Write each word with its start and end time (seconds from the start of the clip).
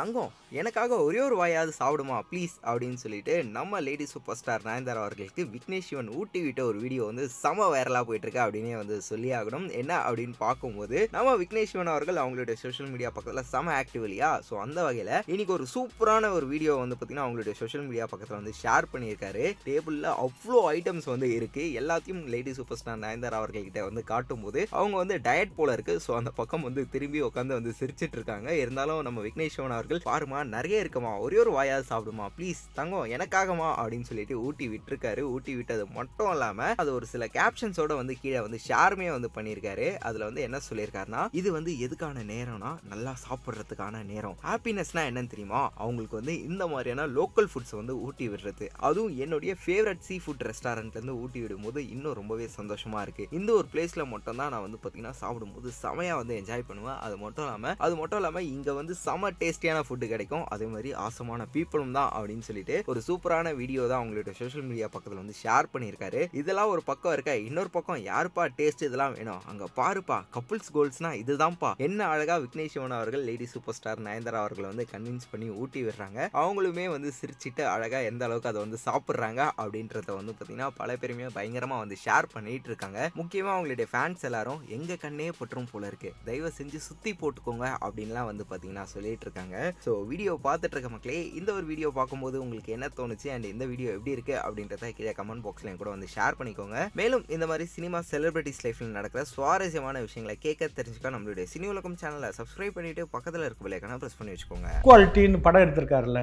தங்கம். 0.00 0.30
எனக்காக 0.60 0.96
ஒரே 1.06 1.18
ஒரு 1.26 1.36
வாயாவது 1.40 1.72
சாப்பிடுமா 1.78 2.16
ப்ளீஸ் 2.30 2.54
அப்படின்னு 2.70 2.98
சொல்லிட்டு 3.02 3.34
நம்ம 3.56 3.80
லேடி 3.86 4.06
சூப்பர் 4.12 4.38
ஸ்டார் 4.38 4.64
நயன்தாரா 4.68 5.00
அவர்களுக்கு 5.04 5.42
விக்னேஷ் 5.52 5.88
சிவன் 5.88 6.08
ஊட்டி 6.18 6.40
விட்ட 6.44 6.60
ஒரு 6.70 6.78
வீடியோ 6.84 7.02
வந்து 7.10 7.24
செம 7.42 7.66
வைரலாக 7.72 8.04
போயிட்டு 8.08 8.26
இருக்கு 8.26 8.40
அப்படின்னே 8.44 8.74
வந்து 8.80 8.96
சொல்லி 9.08 9.30
ஆகணும். 9.38 9.66
என்ன 9.80 9.92
அப்படின்னு 10.06 10.36
பார்க்கும்போது 10.44 10.96
நம்ம 11.16 11.34
விக்னேஷ் 11.42 11.72
சிவன் 11.72 11.92
அவர்கள் 11.94 12.20
அவங்களுடைய 12.22 12.56
சோஷியல் 12.62 12.90
மீடியா 12.94 13.10
பக்கத்தில் 13.16 13.48
செம 13.52 13.74
ஆக்டிவ் 13.80 14.06
இல்லையா? 14.08 14.30
ஸோ 14.48 14.56
அந்த 14.64 14.78
வகையில் 14.86 15.12
இன்னைக்கு 15.32 15.54
ஒரு 15.58 15.66
சூப்பரான 15.74 16.32
ஒரு 16.38 16.48
வீடியோ 16.52 16.74
வந்து 16.82 16.96
பார்த்தீங்கன்னா 16.96 17.26
அவங்களுடைய 17.26 17.54
சோஷியல் 17.62 17.86
மீடியா 17.90 18.06
பக்கத்தில் 18.12 18.38
வந்து 18.40 18.54
ஷேர் 18.62 18.90
பண்ணியிருக்காரு. 18.94 19.44
டேபிளில் 19.68 20.10
அவ்வளோ 20.24 20.62
ஐட்டம்ஸ் 20.76 21.08
வந்து 21.12 21.30
இருக்கு. 21.38 21.64
எல்லாத்தையும் 21.82 22.24
லேடி 22.34 22.54
சூப்பர் 22.58 22.80
ஸ்டார் 22.82 23.02
நயன்தாரா 23.06 23.40
அவர்கள்கிட்ட 23.42 23.86
வந்து 23.90 24.04
காட்டும்போது 24.12 24.62
அவங்க 24.80 24.96
வந்து 25.02 25.18
டயட் 25.28 25.56
போல 25.60 25.78
இருக்கு. 25.78 25.96
ஸோ 26.06 26.12
அந்த 26.20 26.32
பக்கம் 26.40 26.66
வந்து 26.70 26.84
திரும்பி 26.96 27.22
உட்காந்து 27.28 27.58
வந்து 27.60 27.74
சிரிச்சிட்டு 27.82 28.18
இருக்காங்க 28.20 28.50
இருந்தாலும் 28.64 29.02
நம்ம 29.08 29.20
விக்னேஷ் 29.28 29.56
சிவன் 29.56 29.76
அவர்கள் 29.76 29.89
பாருமா 29.98 30.44
நிறைய 30.44 30.78
இருக்குமா 30.78 31.18
ஒரே 31.18 31.38
ஒரு 31.38 31.52
வாயாவது 31.52 31.84
சாப்பிடுமா 31.90 32.26
ப்ளீஸ் 32.38 32.60
தங்கம் 32.74 33.10
எனக்காகமா 33.10 33.68
அப்படின்னு 33.80 34.00
சொல்லிட்டு 34.00 34.40
ஊட்டி 34.40 34.68
விட்டுருக்காரு. 34.68 35.20
ஊட்டி 35.20 35.54
விட்டது 35.54 35.86
மட்டும் 35.86 36.30
இல்லாம 36.30 36.74
அது 36.74 36.94
ஒரு 36.94 37.06
சில 37.06 37.26
கேப்ஷன்ஸோட 37.26 37.94
வந்து 37.94 38.16
கீழே 38.20 38.40
வந்து 38.40 38.58
ஷேருமே 38.68 39.10
வந்து 39.10 39.30
பண்ணியிருக்காரு. 39.34 39.96
அதுல 39.98 40.24
வந்து 40.24 40.42
என்ன 40.42 40.58
சொல்லியிருக்காருன்னா 40.70 41.28
இது 41.32 41.52
வந்து 41.52 41.72
எதுக்கான 41.72 42.24
நேரம்னா 42.24 42.76
நல்லா 42.88 43.14
சாப்பிட்றதுக்கான 43.28 44.04
நேரம். 44.04 44.36
ஹாப்பினஸ்னா 44.44 45.02
என்னன்னு 45.10 45.26
தெரியுமா? 45.26 45.72
அவங்களுக்கு 45.74 46.16
வந்து 46.16 46.42
இந்த 46.42 46.66
மாதிரியான 46.66 47.06
லோக்கல் 47.06 47.48
ஃபுட்ஸ் 47.54 47.74
வந்து 47.74 48.00
ஊட்டி 48.00 48.28
விடுறது. 48.28 48.68
அதுவும் 48.76 49.16
என்னுடைய 49.16 49.56
ஃபேவரட் 49.66 49.98
சீ 49.98 50.20
ஃபுட் 50.26 50.50
ரெஸ்டாரண்ட்ல 50.50 50.90
இருந்து 50.90 51.20
ஊட்டி 51.20 51.40
விடும்போது 51.42 51.76
இன்னும் 51.76 52.12
ரொம்பவே 52.12 52.48
சந்தோஷமா 52.56 53.00
இருக்கு. 53.00 53.26
இந்த 53.30 53.52
ஒரு 53.52 53.68
பிளேஸ்ல 53.72 54.06
மட்டும் 54.06 54.36
தான் 54.36 54.50
நான் 54.50 54.60
வந்து 54.60 54.78
பாத்தீங்கன்னா 54.82 55.10
சாப்பிடும்போது 55.10 55.70
செமையா 55.82 56.16
வந்து 56.16 56.42
என்ஜாய் 56.42 56.66
பண்ணுவேன். 56.66 56.98
அது 56.98 57.16
மட்டும் 57.16 57.44
இல்லாம 57.44 57.74
அது 57.78 57.96
மட்டும் 57.96 58.18
இல்லாம 58.18 58.42
இங்க 58.42 58.72
வந்து 58.72 58.94
செம 58.94 59.30
டேஸ்டியான 59.30 59.79
ஃபுட்டு 59.86 60.08
கிடைக்கும். 60.12 60.44
அதே 60.56 60.66
மாதிரி 60.74 60.92
ஆசமான 61.06 61.46
பீப்புளும் 61.54 61.94
தான் 61.98 62.10
அப்படின்னு 62.18 62.46
சொல்லிட்டு 62.48 62.76
ஒரு 62.92 63.02
சூப்பரான 63.08 63.54
வீடியோ 63.60 63.82
தான் 63.90 64.00
அவங்களோட 64.02 64.34
சோஷியல் 64.40 64.66
மீடியா 64.70 64.88
பக்கத்தில் 64.94 65.22
வந்து 65.22 65.36
ஷேர் 65.42 65.70
பண்ணியிருக்காரு. 65.74 66.22
இதெல்லாம் 66.40 66.72
ஒரு 66.74 66.84
பக்கம் 66.90 67.14
இருக்க? 67.16 67.34
இன்னொரு 67.48 67.70
பக்கம் 67.76 68.00
யாருப்பா 68.10 68.46
டேஸ்ட் 68.58 68.86
இதெல்லாம் 68.88 69.14
வேணும்? 69.18 69.42
அங்கே 69.52 69.68
பாருப்பா 69.80 70.18
கப்புள்ஸ் 70.36 70.72
கோல்ஸ்னா 70.76 71.12
இதுதான்ப்பா. 71.22 71.72
என்ன 71.88 72.00
அழகாக 72.14 72.38
விக்னேஷ் 72.46 72.74
சிவன் 72.74 72.96
அவர்கள் 72.98 73.24
லேடி 73.28 73.46
சூப்பர் 73.52 73.76
ஸ்டார் 73.78 74.04
நயன்தாரா 74.06 74.40
அவர்களை 74.42 74.66
வந்து 74.72 74.86
கன்வின்ஸ் 74.92 75.30
பண்ணி 75.32 75.48
ஊட்டி 75.62 75.80
விடுறாங்க. 75.86 76.18
அவங்களுமே 76.42 76.86
வந்து 76.94 77.10
சிரிச்சிட்டு 77.20 77.62
அழகாக 77.74 78.10
எந்த 78.10 78.24
அளவுக்கு 78.26 78.50
அதை 78.50 78.60
வந்து 78.64 78.78
சாப்பிட்றாங்க 78.86 79.40
அப்படின்றத 79.62 80.14
வந்து 80.18 80.32
பார்த்தீங்கன்னா 80.34 80.68
பல 80.80 80.96
பேருமே 81.02 81.28
பயங்கரமாக 81.36 81.82
வந்து 81.84 81.96
ஷேர் 82.04 82.32
பண்ணிட்டு 82.34 82.68
இருக்காங்க. 82.70 83.00
முக்கியமாக 83.20 83.54
அவங்களுடைய 83.56 83.88
ஃபேன்ஸ் 83.92 84.24
எல்லாரும் 84.28 84.60
எங்கள் 84.76 85.02
கண்ணே 85.04 85.28
பற்றும் 85.38 85.68
போல 85.72 85.86
இருக்கு. 85.92 86.12
தயவு 86.28 86.52
செஞ்சு 86.58 86.80
சுற்றி 86.88 87.12
போட்டுக்கோங்க 87.20 87.66
அப்படின்லாம் 87.86 88.28
வந்து 88.30 88.44
பார்த்தீங்கன்னா 88.50 88.84
சொல்லிட்டு 88.94 89.26
இருக்காங்க. 89.26 89.56
ஸோ 89.84 89.92
வீடியோ 90.10 90.32
பார்த்துட்டு 90.46 90.74
இருக்க 90.76 90.90
மக்களே 90.94 91.18
இந்த 91.38 91.50
ஒரு 91.58 91.64
வீடியோ 91.70 91.88
பார்க்கும்போது 91.98 92.36
உங்களுக்கு 92.44 92.74
என்ன 92.76 92.88
தோணுச்சு? 92.98 93.28
அண்ட் 93.34 93.46
இந்த 93.52 93.64
வீடியோ 93.72 93.88
எப்படி 93.96 94.14
இருக்கு? 94.16 94.34
அப்படின்றத 94.46 94.90
கீழே 94.98 95.14
கமெண்ட் 95.20 95.44
பாக்ஸ்ல 95.46 95.74
கூட 95.82 95.90
வந்து 95.94 96.08
ஷேர் 96.16 96.38
பண்ணிக்கோங்க. 96.40 96.78
மேலும் 97.00 97.24
இந்த 97.36 97.46
மாதிரி 97.52 97.66
சினிமா 97.76 98.00
செலிபிரிட்டிஸ் 98.10 98.62
லைஃப்ல 98.66 98.90
நடக்கிற 98.98 99.24
சுவாரஸ்யமான 99.34 100.02
விஷயங்களை 100.06 100.36
கேட்க 100.46 100.70
தெரிஞ்சுக்க 100.78 101.14
நம்மளுடைய 101.16 101.46
சினி 101.54 101.68
உலகம் 101.74 101.98
சேனலை 102.02 102.30
சப்ஸ்கிரைப் 102.40 102.76
பண்ணிட்டு 102.78 103.04
பக்கத்தில் 103.16 103.46
இருக்க 103.46 103.62
பிள்ளைக்கான 103.66 103.98
ப்ரெஸ் 104.02 104.18
பண்ணி 104.20 104.34
வச்சுக்கோங்க. 104.34 104.68
ஈக்குவாலிட்டின்னு 104.80 105.44
படம் 105.48 105.64
எடுத்திருக்காருல்ல 105.66 106.22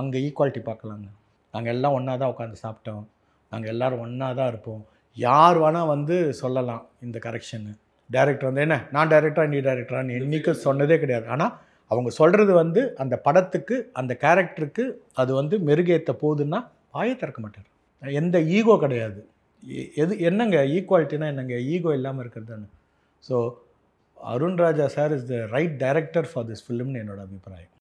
அங்கே 0.00 0.18
ஈக்குவாலிட்டி 0.28 0.62
பார்க்கலாங்க. 0.70 1.08
நாங்கள் 1.54 1.74
எல்லாம் 1.76 1.96
ஒன்றா 1.98 2.14
தான் 2.22 2.32
உட்காந்து 2.32 2.58
சாப்பிட்டோம். 2.64 3.04
நாங்கள் 3.52 3.72
எல்லாரும் 3.74 4.04
ஒன்றா 4.04 4.28
தான் 4.38 4.50
இருப்போம். 4.52 4.82
யார் 5.16 5.58
வேணால் 5.62 5.90
வந்து 5.94 6.16
சொல்லலாம் 6.40 6.82
இந்த 7.04 7.18
கரெக்ஷன்னு 7.26 7.72
டைரக்டர் 8.10 8.48
வந்து 8.48 8.62
என்ன? 8.64 8.76
நான் 8.94 9.10
டைரக்டரா 9.12 9.44
நீ 9.52 9.60
டைரக்டரான்னு 9.68 10.16
என்றைக்கும் 10.18 10.64
சொன்னதே 10.64 10.96
கிடையாது. 11.02 11.26
ஆனால் 11.34 11.54
அவங்க 11.90 12.10
சொல்கிறது 12.10 12.52
வந்து 12.52 12.96
அந்த 12.96 13.16
படத்துக்கு 13.18 13.90
அந்த 13.92 14.18
கேரக்டருக்கு 14.20 14.84
அது 15.14 15.34
வந்து 15.34 15.58
மெருகேற்ற 15.58 16.12
போகுதுன்னா 16.22 16.60
வாயை 16.92 17.16
திறக்க 17.16 17.40
மாட்டார். 17.40 17.68
எந்த 18.02 18.40
ஈகோ 18.56 18.78
கிடையாது. 18.78 19.20
எ- 19.62 19.90
எது 19.94 20.18
என்னங்க 20.20 20.56
ஈக்குவாலிட்டினா 20.76 21.26
என்னங்க? 21.26 21.54
ஈகோ 21.74 21.92
இல்லாமல் 21.94 22.22
இருக்கிறது 22.24 22.52
தானே 22.52 22.68
so 23.22 23.36
Arunraja 24.18 24.86
sir 24.86 25.12
is 25.12 25.26
the 25.26 25.46
right 25.46 25.76
director 25.76 26.28
for 26.32 26.46
this 26.46 26.64
ஃபிலிம்னு 26.66 27.00
என்னோடய 27.02 27.26
அபிப்பிராயம். 27.28 27.72